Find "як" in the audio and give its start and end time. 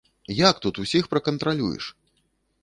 0.37-0.55